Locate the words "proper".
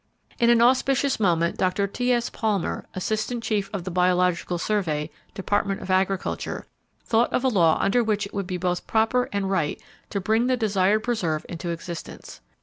8.87-9.29